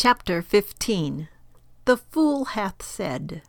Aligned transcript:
Chapter 0.00 0.42
15 0.42 1.26
The 1.84 1.96
Fool 1.96 2.44
Hath 2.54 2.84
Said 2.84 3.42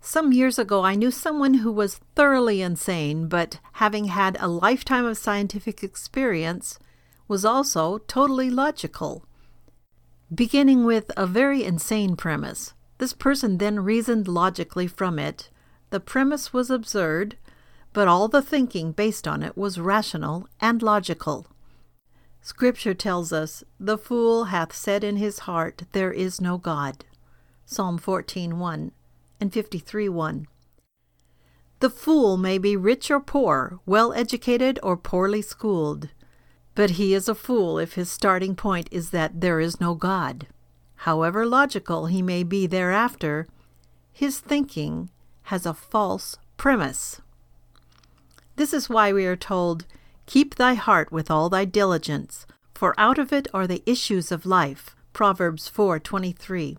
Some 0.00 0.32
years 0.32 0.58
ago, 0.58 0.82
I 0.82 0.96
knew 0.96 1.12
someone 1.12 1.54
who 1.54 1.70
was 1.70 2.00
thoroughly 2.16 2.60
insane, 2.60 3.28
but 3.28 3.60
having 3.74 4.06
had 4.06 4.36
a 4.40 4.48
lifetime 4.48 5.04
of 5.04 5.16
scientific 5.16 5.84
experience, 5.84 6.80
was 7.28 7.44
also 7.44 7.98
totally 7.98 8.50
logical. 8.50 9.26
Beginning 10.34 10.84
with 10.84 11.12
a 11.16 11.24
very 11.24 11.62
insane 11.62 12.16
premise, 12.16 12.74
this 12.98 13.12
person 13.12 13.58
then 13.58 13.78
reasoned 13.78 14.26
logically 14.26 14.88
from 14.88 15.20
it. 15.20 15.50
The 15.90 16.00
premise 16.00 16.52
was 16.52 16.68
absurd, 16.68 17.36
but 17.92 18.08
all 18.08 18.26
the 18.26 18.42
thinking 18.42 18.90
based 18.90 19.28
on 19.28 19.44
it 19.44 19.56
was 19.56 19.78
rational 19.78 20.48
and 20.60 20.82
logical. 20.82 21.46
Scripture 22.46 22.92
tells 22.92 23.32
us, 23.32 23.64
The 23.80 23.96
fool 23.96 24.44
hath 24.44 24.74
said 24.74 25.02
in 25.02 25.16
his 25.16 25.40
heart, 25.40 25.84
There 25.92 26.12
is 26.12 26.42
no 26.42 26.58
God. 26.58 27.06
Psalm 27.64 27.98
14:1 27.98 28.90
and 29.40 29.50
53:1. 29.50 30.46
The 31.80 31.88
fool 31.88 32.36
may 32.36 32.58
be 32.58 32.76
rich 32.76 33.10
or 33.10 33.18
poor, 33.18 33.80
well 33.86 34.12
educated 34.12 34.78
or 34.82 34.94
poorly 34.98 35.40
schooled, 35.40 36.10
but 36.74 37.00
he 37.00 37.14
is 37.14 37.30
a 37.30 37.34
fool 37.34 37.78
if 37.78 37.94
his 37.94 38.10
starting 38.12 38.54
point 38.54 38.88
is 38.90 39.08
that 39.08 39.40
there 39.40 39.58
is 39.58 39.80
no 39.80 39.94
God. 39.94 40.46
However 41.08 41.46
logical 41.46 42.06
he 42.06 42.20
may 42.20 42.42
be 42.42 42.66
thereafter, 42.66 43.46
his 44.12 44.38
thinking 44.38 45.08
has 45.44 45.64
a 45.64 45.72
false 45.72 46.36
premise. 46.58 47.22
This 48.56 48.74
is 48.74 48.90
why 48.90 49.14
we 49.14 49.24
are 49.24 49.34
told, 49.34 49.86
Keep 50.26 50.54
thy 50.54 50.74
heart 50.74 51.12
with 51.12 51.30
all 51.30 51.48
thy 51.48 51.64
diligence, 51.64 52.46
for 52.74 52.94
out 52.98 53.18
of 53.18 53.32
it 53.32 53.46
are 53.52 53.66
the 53.66 53.82
issues 53.86 54.32
of 54.32 54.46
life. 54.46 54.96
Proverbs 55.12 55.68
4:23. 55.68 56.76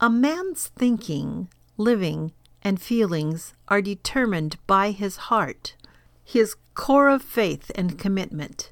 A 0.00 0.08
man's 0.08 0.68
thinking, 0.68 1.48
living, 1.76 2.32
and 2.62 2.80
feelings 2.80 3.54
are 3.68 3.82
determined 3.82 4.56
by 4.66 4.92
his 4.92 5.28
heart, 5.28 5.74
his 6.24 6.56
core 6.74 7.08
of 7.08 7.22
faith 7.22 7.70
and 7.74 7.98
commitment. 7.98 8.70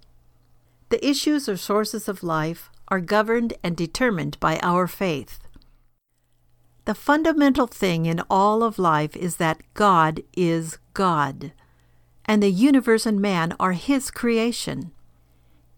The 0.88 1.04
issues 1.06 1.48
or 1.48 1.56
sources 1.56 2.08
of 2.08 2.22
life 2.22 2.70
are 2.88 3.00
governed 3.00 3.54
and 3.62 3.76
determined 3.76 4.38
by 4.40 4.58
our 4.62 4.86
faith. 4.86 5.40
The 6.84 6.94
fundamental 6.94 7.66
thing 7.66 8.06
in 8.06 8.22
all 8.30 8.62
of 8.62 8.78
life 8.78 9.16
is 9.16 9.36
that 9.36 9.62
God 9.74 10.22
is 10.36 10.78
God 10.94 11.52
and 12.30 12.44
the 12.44 12.52
universe 12.52 13.06
and 13.06 13.20
man 13.20 13.52
are 13.58 13.72
His 13.72 14.08
creation. 14.08 14.92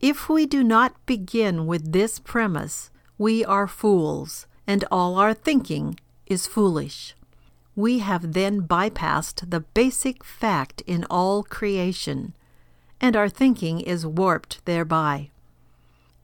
If 0.00 0.28
we 0.28 0.45
do 0.45 0.62
not 0.62 0.94
begin 1.06 1.67
with 1.67 1.92
this 1.92 2.19
premise, 2.19 2.91
we 3.17 3.42
are 3.42 3.67
fools, 3.67 4.47
and 4.67 4.84
all 4.91 5.17
our 5.17 5.33
thinking 5.33 5.98
is 6.27 6.47
foolish. 6.47 7.14
We 7.75 8.00
have 8.00 8.34
then 8.34 8.69
bypassed 8.69 9.48
the 9.48 9.61
basic 9.61 10.22
fact 10.22 10.83
in 10.83 11.06
all 11.09 11.42
creation, 11.42 12.36
and 13.00 13.16
our 13.16 13.31
thinking 13.31 13.81
is 13.81 14.05
warped 14.05 14.62
thereby. 14.66 15.31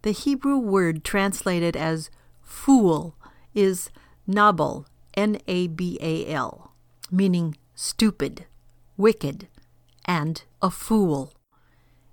The 0.02 0.12
Hebrew 0.12 0.58
word 0.58 1.04
translated 1.04 1.74
as 1.74 2.10
fool 2.42 3.16
is 3.54 3.88
nabal, 4.26 4.84
N 5.14 5.38
A 5.46 5.68
B 5.68 5.96
A 6.02 6.30
L, 6.30 6.74
meaning 7.10 7.56
stupid, 7.74 8.44
wicked, 8.98 9.48
and 10.08 10.42
a 10.60 10.70
fool. 10.70 11.34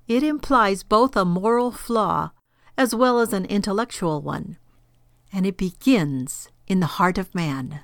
It 0.07 0.21
implies 0.21 0.83
both 0.83 1.15
a 1.15 1.25
moral 1.25 1.71
flaw 1.71 2.31
as 2.77 2.93
well 2.93 3.19
as 3.19 3.33
an 3.33 3.45
intellectual 3.45 4.21
one, 4.21 4.57
and 5.31 5.45
it 5.45 5.57
begins 5.57 6.49
in 6.67 6.81
the 6.81 6.97
heart 6.97 7.17
of 7.17 7.33
man. 7.33 7.79